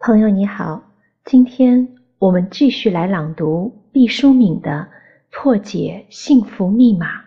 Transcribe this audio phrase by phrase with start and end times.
[0.00, 0.92] 朋友你好，
[1.24, 4.70] 今天我们继续来朗读毕淑敏的
[5.28, 7.22] 《破解幸福密码》。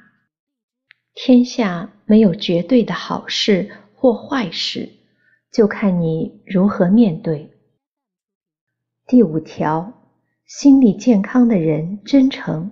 [1.13, 4.87] 天下没有绝对的好事或坏事，
[5.51, 7.51] 就看你如何面对。
[9.05, 9.91] 第五条，
[10.45, 12.71] 心理健康的人真诚，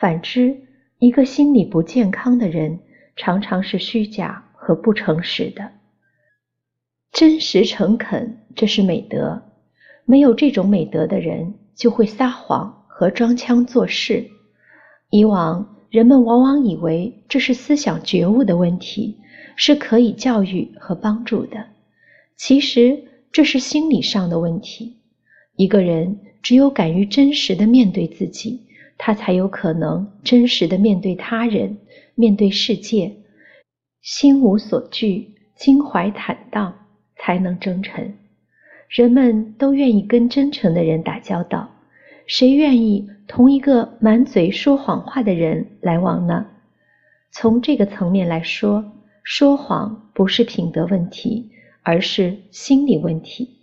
[0.00, 0.60] 反之，
[0.98, 2.80] 一个心理不健康的人
[3.14, 5.70] 常常是虚假和不诚实的。
[7.12, 9.42] 真实诚恳，这是美德。
[10.04, 14.28] 没有这种美德的人，就会撒谎和装腔作势。
[15.10, 19.18] 以往人们往往以为这是思想觉悟的问题，
[19.56, 21.66] 是可以教育和帮助的。
[22.36, 24.96] 其实这是心理上的问题。
[25.56, 28.60] 一个人只有敢于真实的面对自己，
[28.96, 31.76] 他才有可能真实的面对他人，
[32.14, 33.14] 面对世界，
[34.00, 36.79] 心无所惧，襟怀坦荡。
[37.22, 38.14] 才能真诚。
[38.88, 41.70] 人们都愿意跟真诚的人打交道，
[42.26, 46.46] 谁愿意同一个满嘴说谎话的人来往呢？
[47.30, 51.50] 从这个层面来说，说谎不是品德问题，
[51.82, 53.58] 而是心理问题。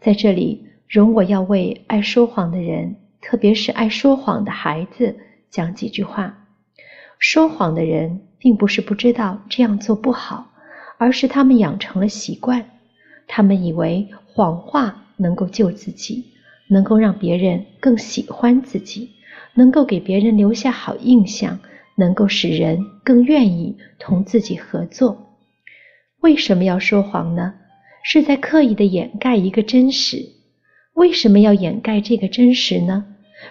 [0.00, 5.16] 在这里，容我要为爱说谎的人，特别是爱说谎的孩子
[5.50, 6.46] 讲几句话。
[7.20, 10.50] 说谎的人并不是不知道这样做不好，
[10.96, 12.68] 而是他们养成了习惯。
[13.28, 16.24] 他们以为谎话能够救自己，
[16.66, 19.10] 能够让别人更喜欢自己，
[19.54, 21.60] 能够给别人留下好印象，
[21.96, 25.36] 能够使人更愿意同自己合作。
[26.20, 27.54] 为什么要说谎呢？
[28.02, 30.30] 是在刻意的掩盖一个真实。
[30.94, 33.04] 为什么要掩盖这个真实呢？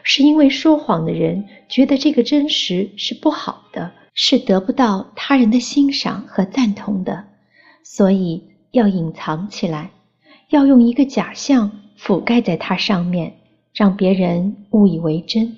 [0.03, 7.25] 是因为说谎的人觉得这个真实是不好的，是得不到他人的欣赏和赞同的，
[7.84, 8.56] 所以。
[8.78, 9.90] 要隐藏起来，
[10.50, 13.34] 要用一个假象覆盖在它上面，
[13.74, 15.58] 让别人误以为真。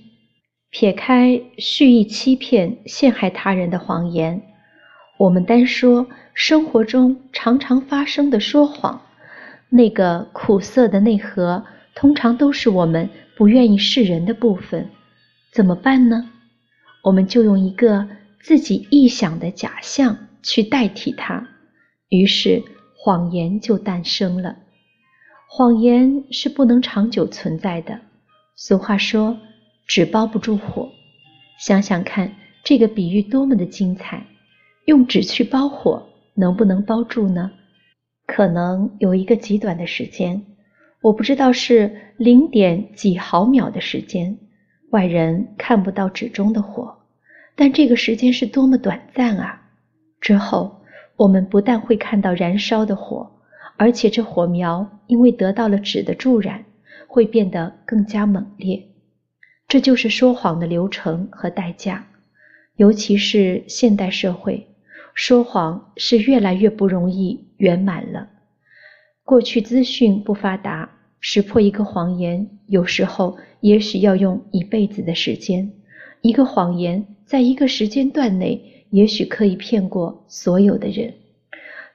[0.69, 4.41] 撇开蓄意欺骗、陷害他人的谎言，
[5.17, 9.01] 我们单说生活中常常发生的说谎，
[9.67, 11.65] 那个苦涩的内核，
[11.95, 14.89] 通常都是我们不愿意示人的部分。
[15.51, 16.29] 怎么办呢？
[17.03, 18.07] 我们就用一个
[18.39, 21.49] 自己臆想的假象去代替它，
[22.07, 22.63] 于是。
[23.09, 24.55] 谎言就诞生了。
[25.47, 27.99] 谎言是不能长久存在的。
[28.55, 29.35] 俗话说
[29.89, 30.87] ：“纸包不住火。”
[31.57, 32.31] 想想看，
[32.63, 34.23] 这个比喻多么的精彩！
[34.85, 37.49] 用纸去包火，能不能包住呢？
[38.27, 40.39] 可能有一个极短的时间，
[41.01, 44.37] 我不知道是零点几毫秒的时间，
[44.91, 46.95] 外人看不到纸中的火，
[47.55, 49.59] 但这个时间是多么短暂啊！
[50.21, 50.78] 之后。
[51.19, 53.29] 我们不但会看到燃烧的火，
[53.75, 56.63] 而且这火苗因为得到了纸的助燃，
[57.07, 58.81] 会变得更加猛烈。
[59.67, 62.07] 这就是说谎的流程和代价。
[62.77, 64.65] 尤其是现代社会，
[65.13, 68.29] 说谎是越来越不容易圆满了。
[69.25, 75.69] 过去资讯不发达，识破一个谎言，有时候也许要用一辈子的时间。
[76.21, 78.78] 一个谎言在一个时间段内。
[78.91, 81.13] 也许可以骗过所有的人，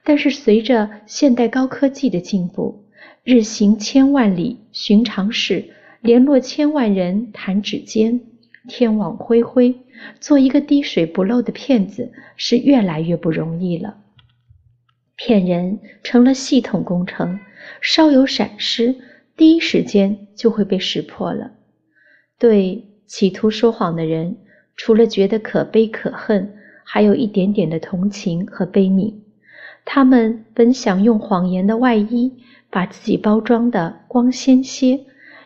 [0.03, 2.85] 但是随着现代高科技的进步，
[3.23, 5.65] 日行千万里寻常事，
[5.99, 8.21] 联络千万人弹指间，
[8.67, 9.75] 天网恢恢，
[10.19, 13.97] 做一个滴水不漏的骗子是越来越不容易了。
[15.17, 17.39] 骗人成了系统工程，
[17.81, 18.95] 稍有闪失，
[19.35, 21.51] 第一时间就会被识破了。
[22.37, 24.37] 对企图说谎的人，
[24.75, 26.57] 除了觉得可悲可恨。
[26.87, 29.15] 还有一点点的同情和悲悯，
[29.83, 32.31] 他们本想用谎言的外衣
[32.69, 35.01] 把自己包装的光鲜些，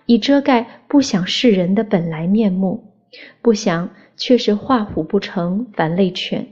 [0.06, 2.94] 以遮盖不想示人的本来面目，
[3.42, 6.46] 不想却是画虎不成反类犬，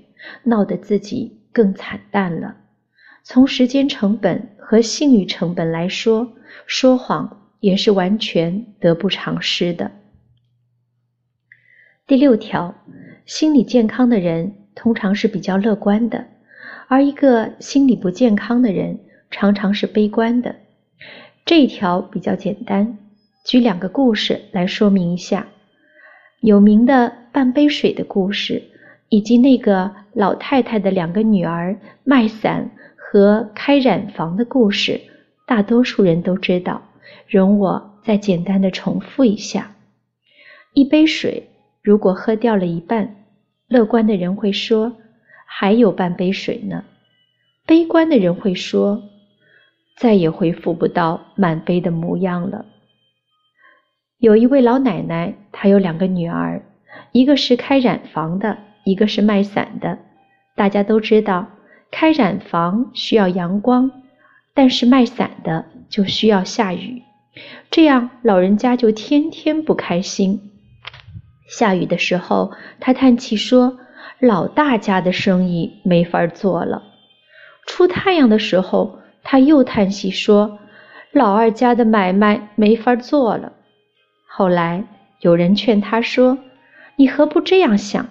[0.43, 2.55] 闹得自己更惨淡了。
[3.23, 6.31] 从时间成本和信誉成本来说，
[6.65, 9.91] 说谎也是完全得不偿失的。
[12.07, 12.73] 第六条，
[13.25, 14.55] 心理健康的人。
[14.77, 16.23] 通常是比较乐观的，
[16.87, 18.99] 而一个心理不健康的人
[19.31, 20.55] 常常是悲观的。
[21.45, 22.99] 这一条比较简单，
[23.43, 25.47] 举两个故事来说明一下。
[26.41, 28.61] 有名的半杯水的故事，
[29.09, 35.01] 以及那个老太太的两个女儿卖伞和开染房的故事，
[35.47, 36.83] 大多数人都知道。
[37.27, 39.75] 容我再简单的重复一下：
[40.73, 41.49] 一杯水
[41.81, 43.15] 如果喝掉了一半。
[43.67, 44.95] 乐观的人会说
[45.45, 46.83] ：“还有半杯水呢。”
[47.65, 49.03] 悲观的人会说
[49.97, 52.65] ：“再也恢复不到满杯的模样了。
[54.19, 56.63] 有一位老奶奶，她有两个女儿，
[57.11, 59.99] 一个是开染房的，一个是卖伞的。
[60.55, 61.47] 大家都知道，
[61.91, 63.91] 开染房需要阳光，
[64.53, 67.03] 但是卖伞的就需要下雨，
[67.69, 70.53] 这样老人家就天天不开心。
[71.47, 73.79] 下雨的时候，他叹气说
[74.19, 76.83] ：“老大家的生意没法做了。”
[77.65, 80.59] 出太阳的时候，他又叹息说
[81.11, 83.53] ：“老二家的买卖没法做了。”
[84.29, 84.83] 后来
[85.21, 86.37] 有人劝他说
[86.97, 88.07] ：“你何不这样想？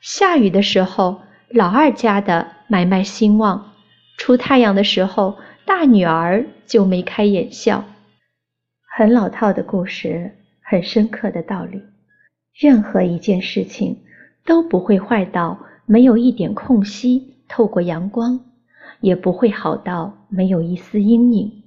[0.00, 3.72] 下雨的时候，老二家的买卖兴旺；
[4.16, 7.84] 出太阳的时候，大女儿就眉开眼笑。”
[8.96, 11.82] 很老套的故事，很深刻的道理。
[12.58, 13.98] 任何一件事情
[14.44, 18.40] 都不会坏到没有一点空隙透过阳光，
[19.00, 21.62] 也不会好到没有一丝阴影。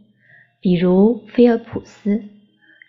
[0.60, 2.22] 比如菲尔普斯，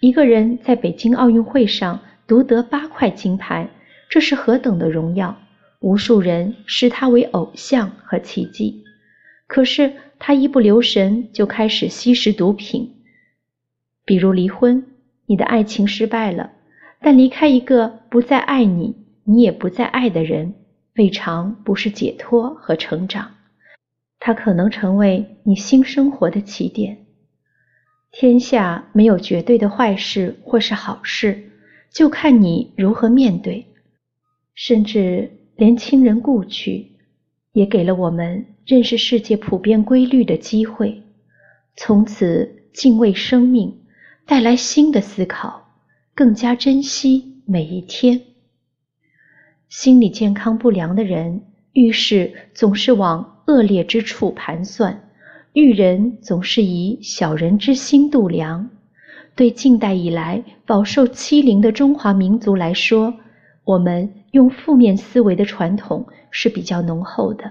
[0.00, 3.70] 一个人在北京奥运会上独得八块金牌，
[4.08, 5.38] 这是何等的荣耀！
[5.78, 8.82] 无数人视他为偶像和奇迹。
[9.46, 12.96] 可是他一不留神就开始吸食毒品，
[14.04, 14.84] 比如离婚，
[15.26, 16.50] 你的爱情失败了。
[17.02, 20.54] 但离开一个不再爱你、你也不再爱的人，
[20.96, 23.30] 未尝不是解脱和成长。
[24.20, 26.98] 它可能成为你新生活的起点。
[28.12, 31.50] 天下没有绝对的坏事或是好事，
[31.90, 33.66] 就看你如何面对。
[34.54, 36.92] 甚至连亲人故去，
[37.52, 41.02] 也给了我们认识世界普遍规律的机会，
[41.74, 43.80] 从此敬畏生命，
[44.26, 45.61] 带来新的思考。
[46.14, 48.20] 更加珍惜每一天。
[49.68, 51.42] 心理健康不良的人
[51.72, 55.08] 遇事总是往恶劣之处盘算，
[55.54, 58.68] 遇人总是以小人之心度量。
[59.34, 63.14] 对近代以来饱受欺凌的中华民族来说，
[63.64, 67.50] 我们用负面思维的传统是比较浓厚的。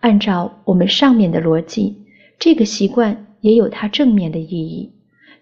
[0.00, 2.04] 按照我们上面的逻辑，
[2.40, 4.92] 这个习惯也有它正面的意义。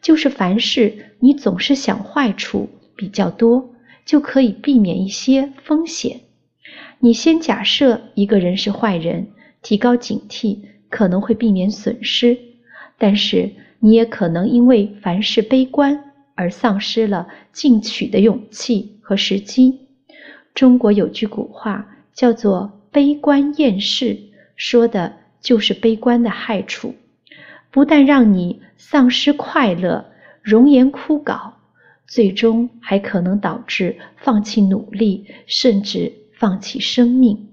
[0.05, 3.71] 就是凡事你总是想坏处比较多，
[4.05, 6.21] 就可以避免一些风险。
[6.99, 9.29] 你先假设一个人是坏人，
[9.63, 10.59] 提高警惕，
[10.91, 12.39] 可能会避免损失。
[12.99, 19.89] 但是你也可能因为凡事悲观而丧失了进取的勇气和时机。
[20.55, 24.19] 中国有句古话叫做“悲观厌世”，
[24.55, 26.95] 说的就是悲观的害处。
[27.75, 30.05] 不但让你丧失快乐、
[30.43, 31.55] 容颜枯槁，
[32.07, 37.49] 最终还可能导致放弃努力，甚至放弃生命。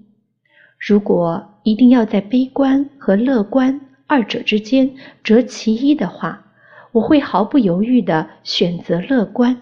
[0.78, 6.44] 如果一定要在悲观和乐观二者之间择其一的话，
[6.92, 9.60] 我会毫不犹豫地选择乐观，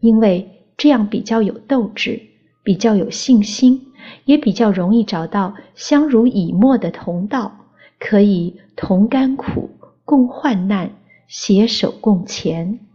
[0.00, 2.20] 因为这样比较有斗志，
[2.62, 3.80] 比较有信心，
[4.26, 9.70] 也比较容易找到相濡以沫的同道，可以同甘苦。
[10.06, 10.92] 共患难，
[11.26, 12.85] 携手共前。